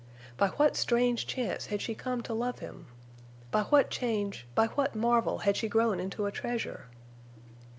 By 0.35 0.47
what 0.57 0.75
strange 0.75 1.27
chance 1.27 1.67
had 1.67 1.79
she 1.79 1.93
come 1.93 2.23
to 2.23 2.33
love 2.33 2.57
him! 2.57 2.87
By 3.51 3.61
what 3.65 3.91
change—by 3.91 4.65
what 4.69 4.95
marvel 4.95 5.37
had 5.45 5.55
she 5.55 5.69
grown 5.69 5.99
into 5.99 6.25
a 6.25 6.31
treasure! 6.31 6.87